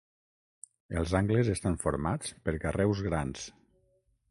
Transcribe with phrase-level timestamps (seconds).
[1.01, 3.47] Els angles estan formats per carreus grans.